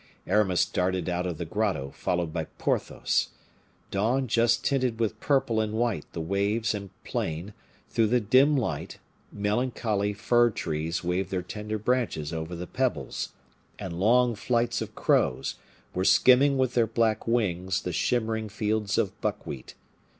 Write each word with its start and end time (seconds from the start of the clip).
Aramis 0.25 0.65
darted 0.65 1.07
out 1.09 1.27
of 1.27 1.37
the 1.37 1.45
grotto, 1.45 1.91
followed 1.91 2.33
by 2.33 2.45
Porthos. 2.57 3.27
Dawn 3.91 4.27
just 4.27 4.65
tinted 4.65 4.99
with 4.99 5.19
purple 5.19 5.59
and 5.61 5.73
white 5.73 6.11
the 6.13 6.21
waves 6.21 6.73
and 6.73 6.89
plain; 7.03 7.53
through 7.87 8.07
the 8.07 8.19
dim 8.19 8.57
light, 8.57 8.97
melancholy 9.31 10.11
fir 10.13 10.49
trees 10.49 11.03
waved 11.03 11.29
their 11.29 11.43
tender 11.43 11.77
branches 11.77 12.33
over 12.33 12.55
the 12.55 12.65
pebbles, 12.65 13.29
and 13.77 13.99
long 13.99 14.33
flights 14.33 14.81
of 14.81 14.95
crows 14.95 15.53
were 15.93 16.03
skimming 16.03 16.57
with 16.57 16.73
their 16.73 16.87
black 16.87 17.27
wings 17.27 17.83
the 17.83 17.93
shimmering 17.93 18.49
fields 18.49 18.97
of 18.97 19.21
buckwheat. 19.21 19.75